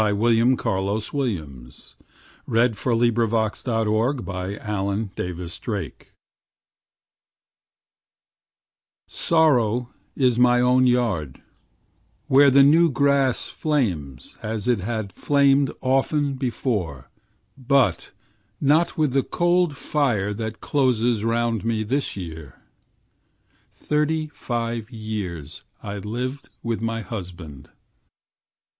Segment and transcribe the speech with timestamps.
[0.03, 1.95] William Carlos Williams
[2.47, 2.53] The
[2.83, 5.97] Widow's Lament in Springtime
[9.05, 11.43] SORROW is my own yard
[12.25, 17.11] where the new grass flames as it has flamed often before
[17.55, 18.09] but
[18.59, 22.55] not with the cold fire that closes round me this year.
[23.75, 27.69] Thirtyfive years I lived with my husband.